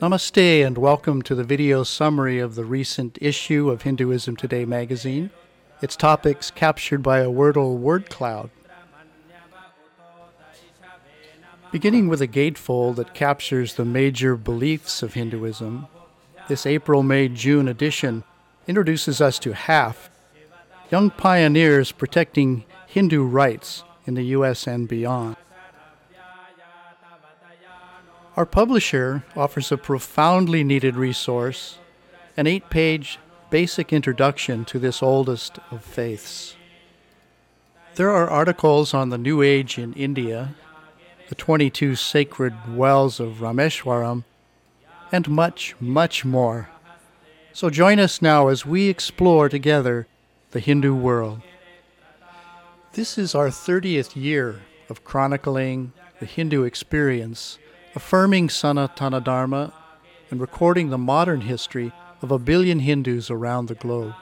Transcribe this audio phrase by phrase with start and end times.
[0.00, 5.30] Namaste and welcome to the video summary of the recent issue of Hinduism Today magazine.
[5.82, 8.50] Its topics captured by a Wordle word cloud.
[11.72, 15.88] Beginning with a gatefold that captures the major beliefs of Hinduism,
[16.46, 18.22] this April May June edition
[18.68, 20.10] introduces us to HAF
[20.92, 25.34] young pioneers protecting Hindu rights in the US and beyond.
[28.38, 31.78] Our publisher offers a profoundly needed resource,
[32.36, 33.18] an eight page
[33.50, 36.54] basic introduction to this oldest of faiths.
[37.96, 40.54] There are articles on the New Age in India,
[41.28, 44.22] the 22 sacred wells of Rameshwaram,
[45.10, 46.68] and much, much more.
[47.52, 50.06] So join us now as we explore together
[50.52, 51.42] the Hindu world.
[52.92, 57.58] This is our 30th year of chronicling the Hindu experience
[57.98, 59.72] affirming Sanatana Dharma
[60.30, 61.90] and recording the modern history
[62.22, 64.14] of a billion Hindus around the globe.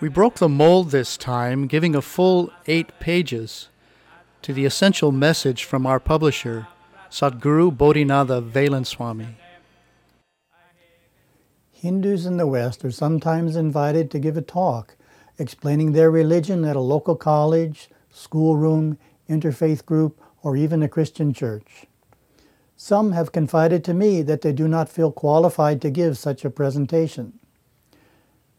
[0.00, 3.68] We broke the mold this time, giving a full eight pages
[4.42, 6.66] to the essential message from our publisher,
[7.08, 9.34] Satguru Bodhinatha Veylanswami.
[11.70, 14.96] Hindus in the West are sometimes invited to give a talk
[15.38, 18.98] explaining their religion at a local college, schoolroom,
[19.30, 21.86] interfaith group, or even a Christian church.
[22.84, 26.50] Some have confided to me that they do not feel qualified to give such a
[26.50, 27.38] presentation.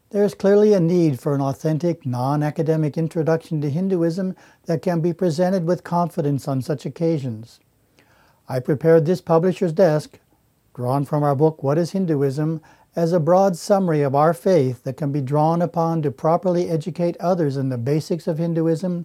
[0.08, 4.34] There is clearly a need for an authentic, non academic introduction to Hinduism
[4.64, 7.60] that can be presented with confidence on such occasions.
[8.48, 10.18] I prepared this publisher's desk,
[10.72, 12.62] drawn from our book What is Hinduism,
[12.96, 17.18] as a broad summary of our faith that can be drawn upon to properly educate
[17.20, 19.04] others in the basics of Hinduism,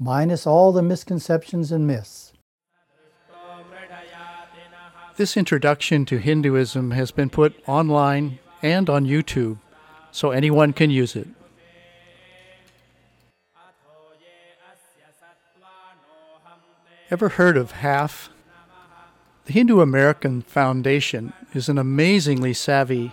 [0.00, 2.25] minus all the misconceptions and myths.
[5.16, 9.56] This introduction to Hinduism has been put online and on YouTube,
[10.10, 11.26] so anyone can use it.
[17.10, 18.28] Ever heard of HAF?
[19.46, 23.12] The Hindu American Foundation is an amazingly savvy,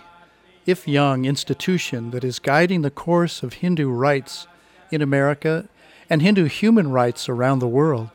[0.66, 4.46] if young, institution that is guiding the course of Hindu rights
[4.90, 5.70] in America
[6.10, 8.10] and Hindu human rights around the world.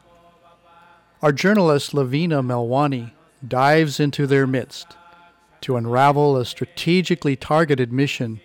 [1.23, 3.13] Our journalist Lavina Melwani
[3.47, 4.95] dives into their midst
[5.61, 8.39] to unravel a strategically targeted mission,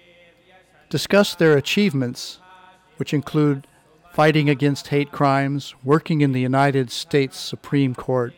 [0.89, 2.39] discuss their achievements,
[2.97, 3.67] which include
[4.13, 8.33] fighting against hate crimes, working in the United States Supreme Court,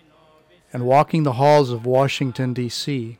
[0.72, 3.18] and walking the halls of Washington, D.C.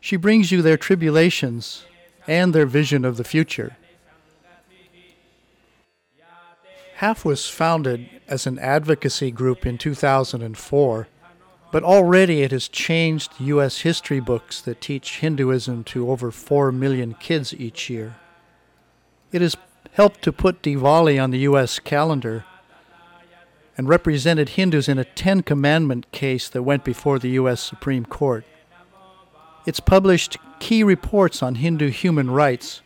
[0.00, 1.84] She brings you their tribulations
[2.26, 3.76] and their vision of the future.
[6.96, 11.08] HAF was founded as an advocacy group in 2004,
[11.70, 13.80] but already it has changed U.S.
[13.80, 18.16] history books that teach Hinduism to over 4 million kids each year.
[19.32, 19.56] It has
[19.92, 21.78] helped to put Diwali on the U.S.
[21.78, 22.44] calendar
[23.76, 27.60] and represented Hindus in a Ten Commandment case that went before the U.S.
[27.60, 28.44] Supreme Court.
[29.66, 32.80] It's published key reports on Hindu human rights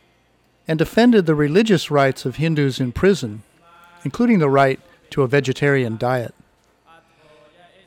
[0.67, 3.43] and defended the religious rights of Hindus in prison,
[4.03, 4.79] including the right
[5.11, 6.35] to a vegetarian diet.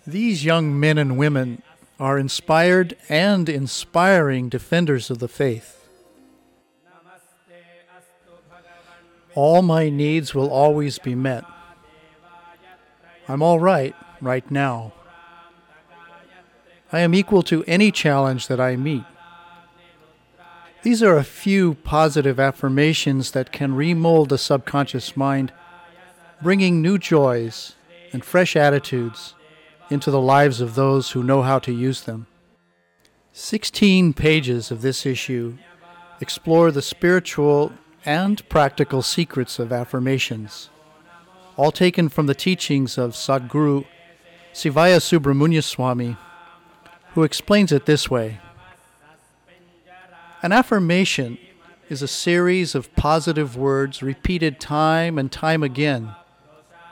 [0.07, 1.63] These young men and women
[1.99, 5.89] are inspired and inspiring defenders of the faith.
[9.35, 11.45] All my needs will always be met.
[13.29, 14.93] I'm all right right now.
[16.93, 19.05] I am equal to any challenge that I meet.
[20.83, 25.53] These are a few positive affirmations that can remold the subconscious mind,
[26.41, 27.75] bringing new joys
[28.13, 29.35] and fresh attitudes
[29.91, 32.27] into the lives of those who know how to use them.
[33.33, 35.59] Sixteen pages of this issue
[36.21, 37.73] explore the spiritual
[38.05, 40.71] and practical secrets of affirmations,
[41.57, 43.85] all taken from the teachings of Satguru
[44.55, 46.17] Sivaya Subramuniyaswami
[47.17, 48.39] who explains it this way
[50.43, 51.39] An affirmation
[51.89, 56.15] is a series of positive words repeated time and time again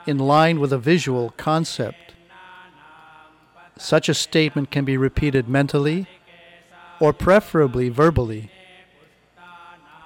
[0.07, 2.04] in line with a visual concept.
[3.77, 6.07] Such a statement can be repeated mentally
[6.99, 8.51] or preferably verbally.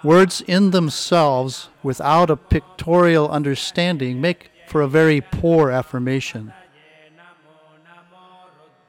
[0.04, 6.54] Words in themselves, without a pictorial understanding, make for a very poor affirmation.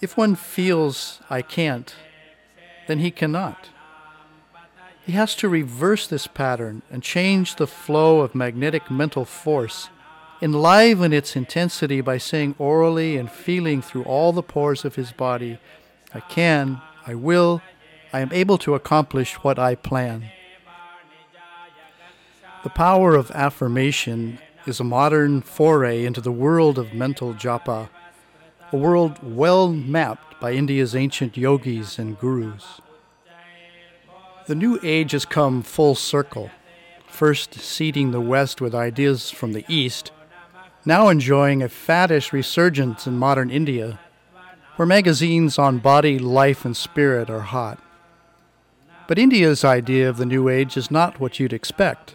[0.01, 1.95] If one feels I can't,
[2.87, 3.71] then he cannot.
[5.05, 9.89] He has to reverse this pattern and change the flow of magnetic mental force,
[10.43, 15.59] enliven its intensity by saying orally and feeling through all the pores of his body,
[16.15, 17.63] I can, I will,
[18.13, 20.31] I am able to accomplish what I plan.
[22.63, 27.89] The power of affirmation is a modern foray into the world of mental japa,
[28.73, 32.81] a world well mapped by India's ancient yogis and gurus.
[34.47, 36.51] The New Age has come full circle,
[37.07, 40.13] first seeding the West with ideas from the East,
[40.85, 44.01] now enjoying a faddish resurgence in modern India,
[44.77, 47.79] where magazines on body, life, and spirit are hot.
[49.07, 52.15] But India's idea of the New Age is not what you'd expect.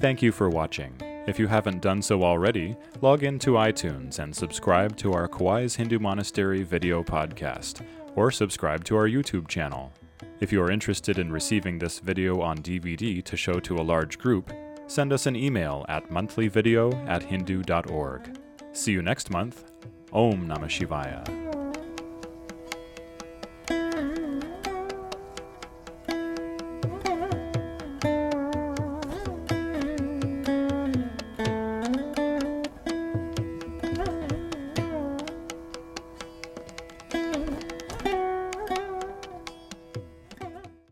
[0.04, 0.92] Thank you for watching.
[1.26, 5.98] If you haven't done so already, log into iTunes and subscribe to our Kauai's Hindu
[5.98, 7.80] Monastery video podcast,
[8.14, 9.94] or subscribe to our YouTube channel.
[10.44, 14.18] If you are interested in receiving this video on DVD to show to a large
[14.18, 14.52] group,
[14.86, 18.38] send us an email at monthlyvideo at hindu.org.
[18.72, 19.72] See you next month.
[20.12, 21.53] Om Namah Shivaya.